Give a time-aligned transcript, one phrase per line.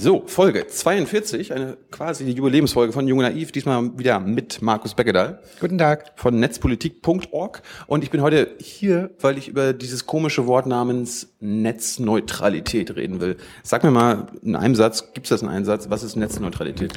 [0.00, 5.40] So, Folge 42, eine quasi die Jubiläumsfolge von Jung Naiv, diesmal wieder mit Markus Beckedahl.
[5.58, 6.12] Guten Tag.
[6.14, 7.62] Von netzpolitik.org.
[7.88, 13.38] Und ich bin heute hier, weil ich über dieses komische Wort namens Netzneutralität reden will.
[13.64, 16.92] Sag mir mal in einem Satz, gibt es das in einem Satz, was ist Netzneutralität?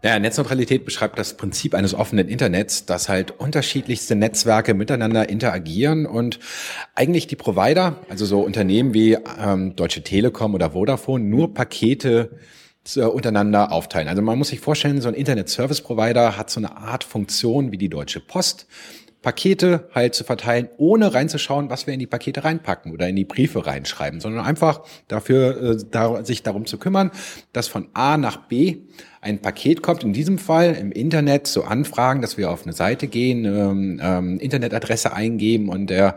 [0.00, 6.38] Naja, Netzneutralität beschreibt das Prinzip eines offenen Internets, dass halt unterschiedlichste Netzwerke miteinander interagieren und
[6.94, 12.30] eigentlich die Provider, also so Unternehmen wie ähm, Deutsche Telekom oder Vodafone, nur Pakete
[12.94, 14.06] äh, untereinander aufteilen.
[14.06, 17.72] Also man muss sich vorstellen, so ein Internet Service Provider hat so eine Art Funktion
[17.72, 18.68] wie die Deutsche Post.
[19.20, 23.24] Pakete halt zu verteilen, ohne reinzuschauen, was wir in die Pakete reinpacken oder in die
[23.24, 27.10] Briefe reinschreiben, sondern einfach dafür, äh, da, sich darum zu kümmern,
[27.52, 28.82] dass von A nach B
[29.20, 33.08] ein Paket kommt, in diesem Fall im Internet, so Anfragen, dass wir auf eine Seite
[33.08, 36.14] gehen, ähm, ähm, Internetadresse eingeben und der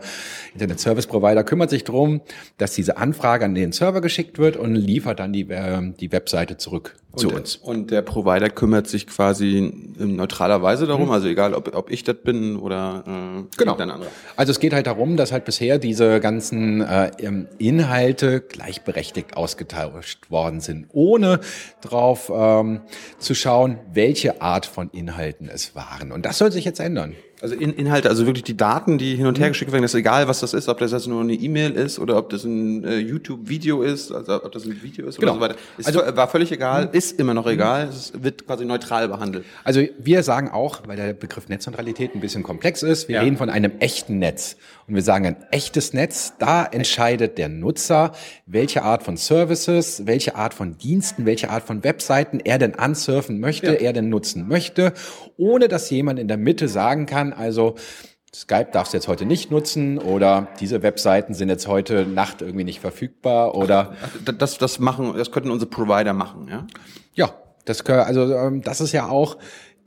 [0.52, 2.20] Internet Service Provider kümmert sich darum,
[2.58, 6.56] dass diese Anfrage an den Server geschickt wird und liefert dann die, äh, die Webseite
[6.56, 7.56] zurück zu und, uns.
[7.56, 11.12] Und der Provider kümmert sich quasi in neutraler Weise darum, mhm.
[11.12, 13.76] also egal, ob, ob ich das bin oder äh, genau.
[13.76, 14.10] ein anderer.
[14.36, 17.10] Also es geht halt darum, dass halt bisher diese ganzen äh,
[17.58, 21.40] Inhalte gleichberechtigt ausgetauscht worden sind, ohne
[21.80, 22.80] drauf ähm,
[23.18, 26.12] zu schauen, welche Art von Inhalten es waren.
[26.12, 27.14] Und das soll sich jetzt ändern.
[27.42, 29.50] Also in, Inhalte, also wirklich die Daten, die hin und her mhm.
[29.50, 32.16] geschickt werden, ist egal, was das ist, ob das jetzt nur eine E-Mail ist oder
[32.16, 35.32] ob das ein äh, YouTube-Video ist, also ob das ein Video ist genau.
[35.32, 35.60] oder so weiter.
[35.76, 36.90] Ist, also war völlig egal, mhm.
[36.92, 39.44] ist immer noch egal, es wird quasi neutral behandelt.
[39.64, 43.22] Also wir sagen auch, weil der Begriff Netzneutralität ein bisschen komplex ist, wir ja.
[43.22, 44.56] reden von einem echten Netz.
[44.86, 48.12] Und wir sagen, ein echtes Netz, da entscheidet der Nutzer,
[48.46, 53.40] welche Art von Services, welche Art von Diensten, welche Art von Webseiten er denn ansurfen
[53.40, 53.72] möchte, ja.
[53.80, 54.92] er denn nutzen möchte,
[55.36, 57.74] ohne dass jemand in der Mitte sagen kann, also
[58.34, 62.64] Skype darfst du jetzt heute nicht nutzen oder diese Webseiten sind jetzt heute Nacht irgendwie
[62.64, 66.66] nicht verfügbar oder das das machen das könnten unsere Provider machen, ja?
[67.14, 67.34] Ja,
[67.66, 69.36] das also ähm, das ist ja auch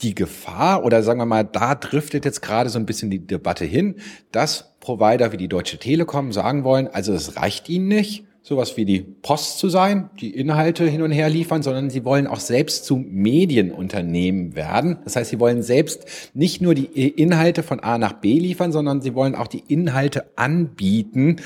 [0.02, 3.66] die Gefahr oder sagen wir mal, da driftet jetzt gerade so ein bisschen die Debatte
[3.66, 3.96] hin,
[4.32, 8.86] dass Provider wie die Deutsche Telekom sagen wollen, also es reicht ihnen nicht, sowas wie
[8.86, 12.86] die Post zu sein, die Inhalte hin und her liefern, sondern sie wollen auch selbst
[12.86, 15.00] zu Medienunternehmen werden.
[15.04, 19.02] Das heißt, sie wollen selbst nicht nur die Inhalte von A nach B liefern, sondern
[19.02, 21.38] sie wollen auch die Inhalte anbieten,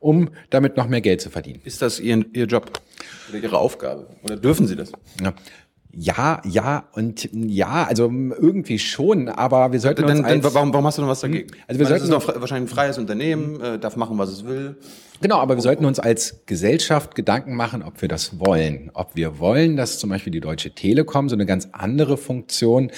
[0.00, 1.60] um damit noch mehr Geld zu verdienen.
[1.62, 2.80] Ist das Ihr, Ihr Job
[3.28, 4.08] oder Ihre Aufgabe?
[4.24, 4.90] Oder dürfen Sie das?
[5.22, 5.32] Ja.
[5.92, 10.98] Ja, ja und ja, also irgendwie schon, aber wir sollten dann, dann, warum, warum hast
[10.98, 11.50] du noch was dagegen?
[11.66, 14.76] Also wir sollten doch wahrscheinlich ein freies Unternehmen, äh, darf machen, was es will.
[15.20, 18.90] Genau, aber wir sollten uns als Gesellschaft Gedanken machen, ob wir das wollen.
[18.94, 22.90] Ob wir wollen, dass zum Beispiel die Deutsche Telekom so eine ganz andere Funktion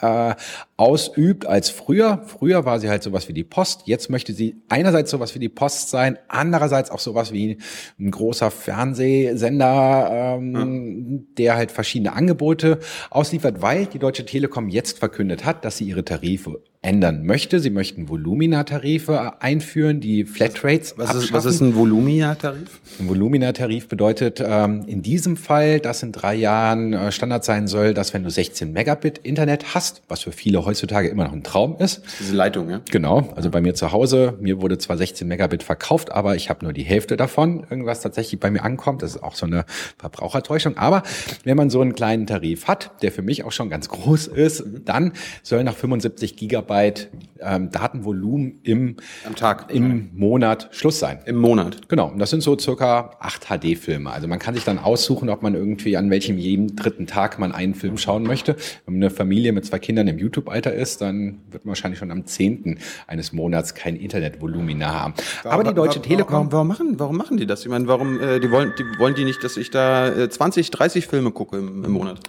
[0.00, 0.34] äh,
[0.76, 2.22] ausübt als früher.
[2.26, 3.82] Früher war sie halt sowas wie die Post.
[3.86, 7.58] Jetzt möchte sie einerseits sowas wie die Post sein, andererseits auch sowas wie
[7.98, 11.26] ein großer Fernsehsender, ähm, hm.
[11.36, 12.78] der halt verschiedene Angebote
[13.10, 17.58] ausliefert, weil die Deutsche Telekom jetzt verkündet hat, dass sie ihre Tarife ändern möchte.
[17.58, 22.80] Sie möchten Volumina-Tarife einführen, die Flatrates was ist, was ist ein Volumina-Tarif?
[23.00, 27.94] Ein Volumina-Tarif bedeutet ähm, in diesem Fall, dass in drei Jahren äh, Standard sein soll,
[27.94, 31.76] dass wenn du 16 Megabit Internet hast, was für viele heutzutage immer noch ein Traum
[31.78, 32.02] ist.
[32.20, 32.80] Diese Leitung, ja?
[32.90, 33.32] Genau.
[33.36, 36.72] Also bei mir zu Hause, mir wurde zwar 16 Megabit verkauft, aber ich habe nur
[36.72, 39.02] die Hälfte davon, irgendwas tatsächlich bei mir ankommt.
[39.02, 39.64] Das ist auch so eine
[39.98, 40.76] Verbrauchertäuschung.
[40.76, 41.02] Aber
[41.44, 44.64] wenn man so einen kleinen Tarif hat, der für mich auch schon ganz groß ist,
[44.84, 45.12] dann
[45.42, 47.10] soll nach 75 Gigabyte
[47.40, 51.20] ähm, Datenvolumen im, Am Tag, im Monat Schluss sein.
[51.26, 51.88] Im Monat.
[51.88, 52.08] Genau.
[52.08, 54.10] Und das sind so circa acht HD-Filme.
[54.10, 57.52] Also man kann sich dann aussuchen, ob man irgendwie an welchem jeden dritten Tag man
[57.52, 58.56] einen Film schauen möchte.
[58.84, 62.10] Wenn man eine Familie mit zwei Kindern im YouTube-Alter ist, dann wird man wahrscheinlich schon
[62.10, 65.14] am zehnten eines Monats kein Internetvolumina haben.
[65.44, 66.32] Aber die Deutsche Telekom.
[66.32, 67.62] Warum, warum, machen, warum machen die das?
[67.62, 70.70] Ich meine, warum, äh, die wollen, die wollen die nicht, dass ich da äh, 20,
[70.70, 72.20] 30 Filme gucke im, im Monat?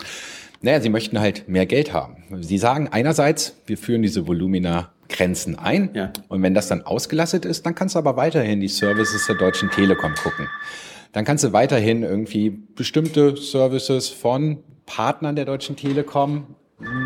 [0.62, 2.18] Naja, sie möchten halt mehr Geld haben.
[2.42, 5.90] Sie sagen einerseits, wir führen diese Volumina Grenzen ein.
[5.94, 6.14] Ja.
[6.28, 9.70] Und wenn das dann ausgelastet ist, dann kannst du aber weiterhin die Services der Deutschen
[9.72, 10.48] Telekom gucken.
[11.12, 16.56] Dann kannst du weiterhin irgendwie bestimmte Services von Partnern der Deutschen Telekom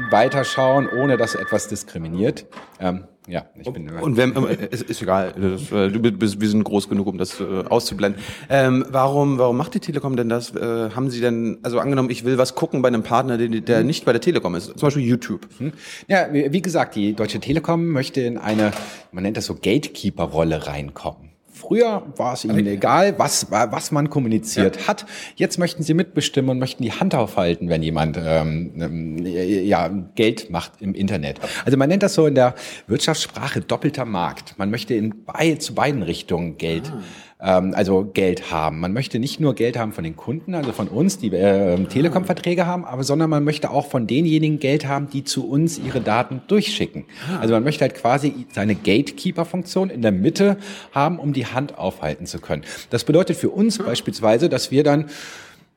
[0.10, 2.46] weiterschauen, ohne dass etwas diskriminiert.
[2.80, 3.90] Ähm, ja, ich bin.
[3.90, 5.34] Und wenn, äh, ist, ist egal.
[5.38, 8.22] Das, äh, du bist, wir sind groß genug, um das äh, auszublenden.
[8.50, 10.54] Ähm, warum, warum macht die Telekom denn das?
[10.54, 13.80] Äh, haben Sie denn, also angenommen, ich will was gucken bei einem Partner, der, der
[13.80, 13.88] hm.
[13.88, 15.48] nicht bei der Telekom ist, zum Beispiel YouTube.
[15.58, 15.72] Hm.
[16.08, 18.72] Ja, wie gesagt, die Deutsche Telekom möchte in eine,
[19.12, 21.33] man nennt das so Gatekeeper-Rolle reinkommen.
[21.54, 24.88] Früher war es ihnen egal, was, was man kommuniziert ja.
[24.88, 25.06] hat.
[25.36, 30.50] Jetzt möchten sie mitbestimmen und möchten die Hand aufhalten, wenn jemand ähm, ähm ja, Geld
[30.50, 31.40] macht im Internet.
[31.64, 32.56] Also man nennt das so in der
[32.88, 34.58] Wirtschaftssprache doppelter Markt.
[34.58, 36.92] Man möchte in bei, zu beiden Richtungen Geld.
[36.92, 37.02] Ah
[37.44, 38.80] ähm, also Geld haben.
[38.80, 42.66] Man möchte nicht nur Geld haben von den Kunden, also von uns, die äh, Telekom-Verträge
[42.66, 46.42] haben, aber sondern man möchte auch von denjenigen Geld haben, die zu uns ihre Daten
[46.48, 47.06] durchschicken.
[47.30, 47.40] Ah.
[47.40, 50.58] Also man möchte halt quasi seine Gatekeeper-Funktion in der Mitte
[50.94, 52.64] haben, um die Hand aufhalten zu können.
[52.90, 55.10] Das bedeutet für uns beispielsweise, dass wir dann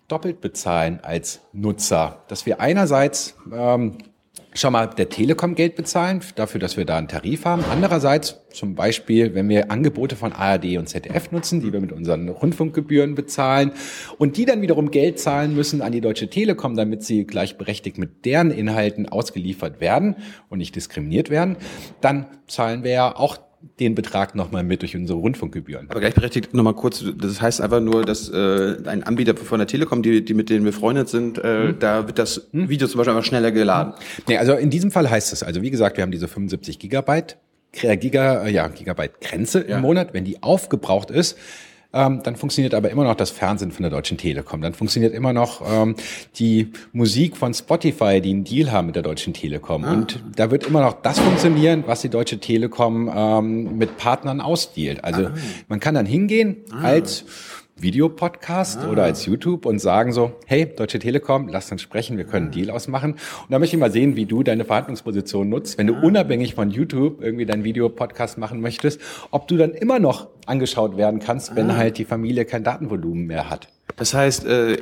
[0.09, 2.23] doppelt bezahlen als Nutzer.
[2.29, 3.99] Dass wir einerseits ähm,
[4.57, 7.63] schon mal der Telekom Geld bezahlen, dafür, dass wir da einen Tarif haben.
[7.71, 12.29] Andererseits zum Beispiel, wenn wir Angebote von ARD und ZDF nutzen, die wir mit unseren
[12.29, 13.73] Rundfunkgebühren bezahlen
[14.19, 18.25] und die dann wiederum Geld zahlen müssen an die Deutsche Telekom, damit sie gleichberechtigt mit
[18.25, 20.17] deren Inhalten ausgeliefert werden
[20.49, 21.57] und nicht diskriminiert werden,
[22.01, 23.46] dann zahlen wir ja auch
[23.81, 25.91] den Betrag nochmal mit durch unsere Rundfunkgebühren.
[25.91, 30.03] Aber gleichberechtigt nochmal kurz, das heißt einfach nur, dass äh, ein Anbieter von der Telekom,
[30.03, 31.79] die, die mit denen wir befreundet sind, äh, hm.
[31.79, 32.69] da wird das hm.
[32.69, 33.95] Video zum Beispiel einfach schneller geladen.
[34.29, 37.37] Nee, also in diesem Fall heißt es, also wie gesagt, wir haben diese 75 Gigabyte
[37.73, 39.77] Giga, ja, Gigabyte Grenze ja.
[39.77, 40.15] im Monat.
[40.15, 41.37] Wenn die aufgebraucht ist,
[41.97, 44.61] ähm, dann funktioniert aber immer noch das Fernsehen von der Deutschen Telekom.
[44.61, 45.95] Dann funktioniert immer noch ähm,
[46.39, 49.85] die Musik von Spotify, die einen Deal haben mit der Deutschen Telekom.
[49.85, 49.93] Ah.
[49.93, 55.03] Und da wird immer noch das funktionieren, was die Deutsche Telekom ähm, mit Partnern ausdealt.
[55.03, 55.33] Also ah.
[55.69, 56.83] man kann dann hingehen ah.
[56.83, 57.25] als
[57.79, 58.91] Videopodcast ah.
[58.91, 62.53] oder als YouTube und sagen so, hey, Deutsche Telekom, lass uns sprechen, wir können einen
[62.53, 63.13] Deal ausmachen.
[63.13, 66.03] Und da möchte ich mal sehen, wie du deine Verhandlungsposition nutzt, wenn du ah.
[66.03, 69.01] unabhängig von YouTube irgendwie deinen Videopodcast machen möchtest,
[69.31, 71.77] ob du dann immer noch angeschaut werden kannst, wenn ah.
[71.77, 73.69] halt die Familie kein Datenvolumen mehr hat.
[73.97, 74.79] Das heißt, äh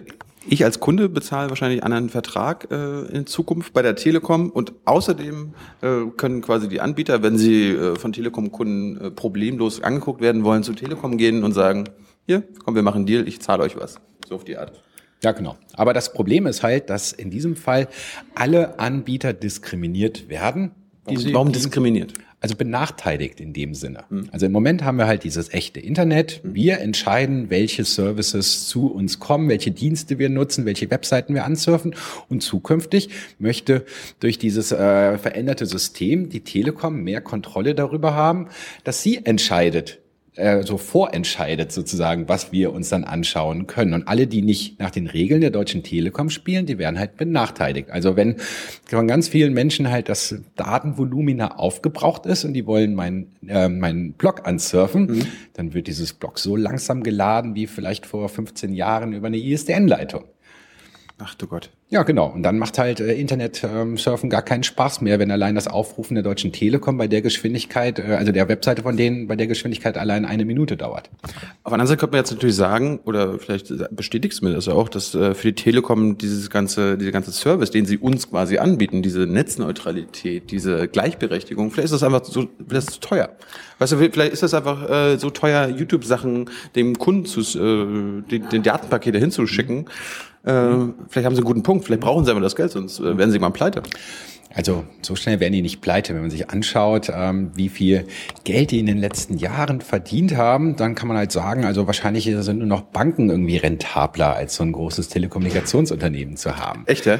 [0.46, 5.54] ich als Kunde bezahle wahrscheinlich einen Vertrag äh, in Zukunft bei der Telekom und außerdem
[5.80, 10.62] äh, können quasi die Anbieter, wenn sie äh, von Telekom-Kunden äh, problemlos angeguckt werden wollen,
[10.62, 11.88] zu Telekom gehen und sagen,
[12.26, 14.00] hier, komm, wir machen einen Deal, ich zahle euch was.
[14.28, 14.72] So auf die Art.
[15.22, 15.56] Ja, genau.
[15.72, 17.88] Aber das Problem ist halt, dass in diesem Fall
[18.34, 20.72] alle Anbieter diskriminiert werden.
[21.04, 22.14] Warum, warum diskriminiert?
[22.40, 24.04] Also benachteiligt in dem Sinne.
[24.10, 24.28] Mhm.
[24.30, 26.42] Also im Moment haben wir halt dieses echte Internet.
[26.44, 26.54] Mhm.
[26.54, 31.94] Wir entscheiden, welche Services zu uns kommen, welche Dienste wir nutzen, welche Webseiten wir ansurfen.
[32.28, 33.86] Und zukünftig möchte
[34.20, 38.48] durch dieses äh, veränderte System die Telekom mehr Kontrolle darüber haben,
[38.84, 40.00] dass sie entscheidet,
[40.36, 43.94] äh, so vorentscheidet sozusagen, was wir uns dann anschauen können.
[43.94, 47.90] Und alle, die nicht nach den Regeln der Deutschen Telekom spielen, die werden halt benachteiligt.
[47.90, 48.36] Also wenn
[48.86, 54.14] von ganz vielen Menschen halt das Datenvolumina aufgebraucht ist und die wollen meinen äh, meinen
[54.14, 55.26] Blog ansurfen, mhm.
[55.52, 60.24] dann wird dieses Blog so langsam geladen wie vielleicht vor 15 Jahren über eine ISDN-Leitung.
[61.18, 61.70] Ach du Gott.
[61.90, 62.28] Ja, genau.
[62.28, 66.14] Und dann macht halt äh, Internet-Surfen ähm, gar keinen Spaß mehr, wenn allein das Aufrufen
[66.14, 69.98] der Deutschen Telekom bei der Geschwindigkeit, äh, also der Webseite von denen, bei der Geschwindigkeit
[69.98, 71.10] allein eine Minute dauert.
[71.62, 74.66] Auf der anderen Seite könnte man jetzt natürlich sagen, oder vielleicht bestätigst du mir das
[74.66, 78.56] auch, dass äh, für die Telekom dieses ganze, diese ganze Service, den sie uns quasi
[78.56, 83.28] anbieten, diese Netzneutralität, diese Gleichberechtigung, vielleicht ist das einfach so, vielleicht ist es zu teuer.
[83.78, 88.48] Weißt du, vielleicht ist das einfach äh, so teuer, YouTube-Sachen dem Kunden zu, äh, den,
[88.48, 89.86] den Datenpaket dahin zu schicken.
[90.44, 93.16] Äh, vielleicht haben sie einen guten Punkt, vielleicht brauchen sie aber das Geld, sonst äh,
[93.18, 93.82] werden sie mal pleite.
[94.54, 96.14] Also so schnell werden die nicht pleite.
[96.14, 98.06] Wenn man sich anschaut, ähm, wie viel
[98.44, 102.24] Geld die in den letzten Jahren verdient haben, dann kann man halt sagen, also wahrscheinlich
[102.24, 106.84] sind nur noch Banken irgendwie rentabler, als so ein großes Telekommunikationsunternehmen zu haben.
[106.86, 107.18] Echt, ja?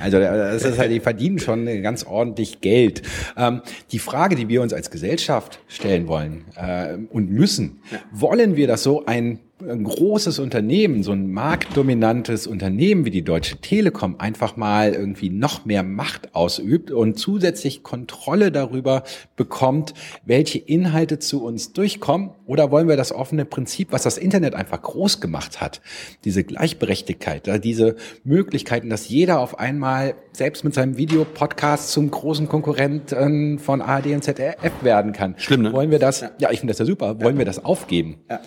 [0.00, 3.02] Also das ist halt, die verdienen schon ganz ordentlich Geld.
[3.36, 3.62] Ähm,
[3.92, 7.98] die Frage, die wir uns als Gesellschaft stellen wollen äh, und müssen, ja.
[8.10, 13.58] wollen wir, dass so ein ein großes Unternehmen, so ein marktdominantes Unternehmen wie die Deutsche
[13.58, 19.04] Telekom einfach mal irgendwie noch mehr Macht ausübt und zusätzlich Kontrolle darüber
[19.36, 22.30] bekommt, welche Inhalte zu uns durchkommen?
[22.46, 25.80] Oder wollen wir das offene Prinzip, was das Internet einfach groß gemacht hat,
[26.24, 33.58] diese Gleichberechtigkeit, diese Möglichkeiten, dass jeder auf einmal selbst mit seinem Videopodcast zum großen Konkurrenten
[33.58, 35.34] von ARD und ZDF werden kann?
[35.38, 35.72] Schlimm, ne?
[35.72, 38.18] Wollen wir das, ja, ich finde das ja super, wollen wir das aufgeben?
[38.28, 38.40] Ja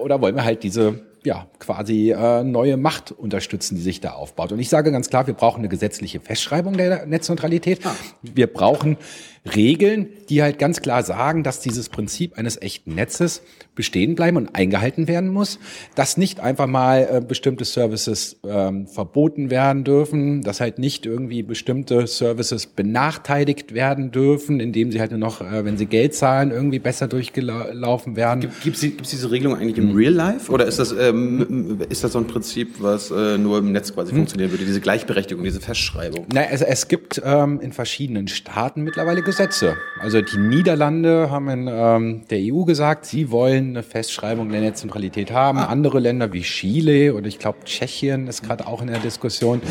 [0.00, 4.52] oder wollen wir halt diese ja, quasi äh, neue Macht unterstützen, die sich da aufbaut.
[4.52, 7.84] Und ich sage ganz klar, wir brauchen eine gesetzliche Festschreibung der Netzneutralität.
[7.84, 7.94] Ah.
[8.22, 8.96] Wir brauchen
[9.44, 13.42] Regeln, die halt ganz klar sagen, dass dieses Prinzip eines echten Netzes
[13.74, 15.58] bestehen bleiben und eingehalten werden muss,
[15.94, 21.42] dass nicht einfach mal äh, bestimmte Services ähm, verboten werden dürfen, dass halt nicht irgendwie
[21.42, 26.50] bestimmte Services benachteiligt werden dürfen, indem sie halt nur noch, äh, wenn sie Geld zahlen,
[26.50, 28.50] irgendwie besser durchgelaufen werden.
[28.62, 32.18] Gibt es diese Regelung eigentlich im Real Life oder ist das, ähm, ist das so
[32.18, 34.18] ein Prinzip, was äh, nur im Netz quasi hm.
[34.18, 36.26] funktionieren würde, diese Gleichberechtigung, diese Festschreibung?
[36.34, 39.76] Na, es, es gibt ähm, in verschiedenen Staaten mittlerweile Gesetze.
[40.00, 45.30] Also die Niederlande haben in ähm, der EU gesagt, sie wollen eine Festschreibung der Netzneutralität
[45.30, 45.58] haben.
[45.58, 45.66] Ah.
[45.66, 49.62] Andere Länder wie Chile oder ich glaube Tschechien ist gerade auch in der Diskussion,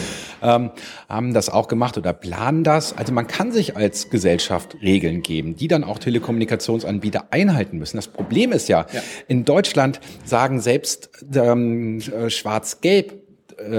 [0.41, 0.71] ähm,
[1.09, 2.97] haben das auch gemacht oder planen das.
[2.97, 7.97] Also man kann sich als Gesellschaft Regeln geben, die dann auch Telekommunikationsanbieter einhalten müssen.
[7.97, 9.01] Das Problem ist ja, ja.
[9.27, 13.28] in Deutschland sagen selbst ähm, äh, Schwarz-Gelb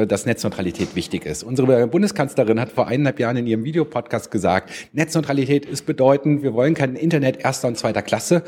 [0.07, 1.43] dass Netzneutralität wichtig ist.
[1.43, 6.75] Unsere Bundeskanzlerin hat vor eineinhalb Jahren in ihrem Videopodcast gesagt, Netzneutralität ist bedeutend, wir wollen
[6.75, 8.43] kein Internet erster und zweiter Klasse.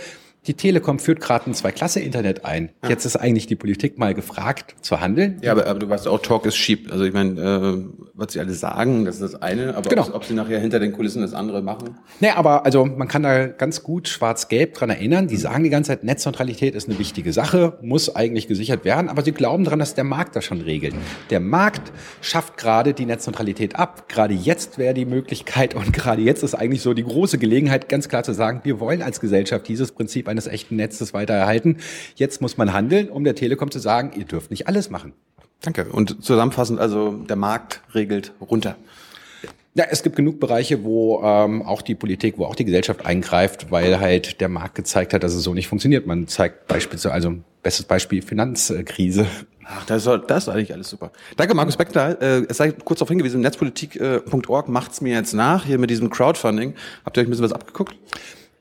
[0.49, 2.71] Die Telekom führt gerade ein Zwei-Klasse-Internet ein.
[2.83, 2.89] Ja.
[2.89, 5.39] Jetzt ist eigentlich die Politik mal gefragt zu handeln.
[5.41, 6.91] Ja, aber, aber du weißt auch, Talk ist cheap.
[6.91, 10.03] Also ich meine, äh, was sie alle sagen, das ist das eine, aber genau.
[10.03, 11.97] ob, ob, sie nachher hinter den Kulissen das andere machen.
[12.19, 15.29] Nee, aber also man kann da ganz gut schwarz-gelb dran erinnern.
[15.29, 19.23] Die sagen die ganze Zeit, Netzneutralität ist eine wichtige Sache, muss eigentlich gesichert werden, aber
[19.23, 20.97] sie glauben daran, dass der Markt das schon regelt.
[21.31, 24.09] Der Markt schafft gerade die Netzneutralität ab.
[24.09, 28.09] Gerade jetzt wäre die Möglichkeit und gerade jetzt ist eigentlich so die große Gelegenheit, ganz
[28.09, 31.79] klar zu sagen, wir wollen als Gesellschaft dieses Prinzip eines echten Netzes weiter erhalten.
[32.17, 35.13] Jetzt muss man handeln, um der Telekom zu sagen, ihr dürft nicht alles machen.
[35.61, 35.85] Danke.
[35.85, 38.77] Und zusammenfassend, also der Markt regelt runter.
[39.75, 43.71] Ja, es gibt genug Bereiche, wo ähm, auch die Politik, wo auch die Gesellschaft eingreift,
[43.71, 46.07] weil halt der Markt gezeigt hat, dass es so nicht funktioniert.
[46.07, 49.27] Man zeigt beispielsweise, also bestes Beispiel Finanzkrise.
[49.65, 51.11] Ach, das ist, das ist eigentlich alles super.
[51.37, 52.21] Danke, Markus Beckter.
[52.21, 56.75] Äh, es sei kurz darauf hingewiesen, netzpolitik.org macht's mir jetzt nach, hier mit diesem Crowdfunding.
[57.07, 57.97] Habt ihr euch ein bisschen was abgeguckt?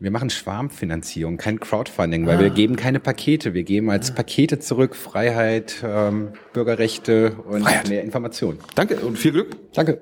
[0.01, 2.39] Wir machen Schwarmfinanzierung, kein Crowdfunding, weil ah.
[2.39, 3.53] wir geben keine Pakete.
[3.53, 7.88] Wir geben als Pakete zurück Freiheit, ähm, Bürgerrechte und Freiheit.
[7.88, 8.58] mehr Informationen.
[8.74, 9.55] Danke und viel Glück.
[9.74, 10.01] Danke.